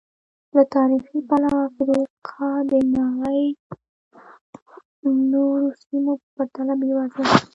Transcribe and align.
له 0.55 0.61
تاریخي 0.75 1.19
پلوه 1.29 1.57
افریقا 1.69 2.49
د 2.71 2.73
نړۍ 2.97 3.43
نورو 5.33 5.67
سیمو 5.83 6.13
په 6.21 6.25
پرتله 6.35 6.73
بېوزله 6.81 7.25
ده. 7.29 7.37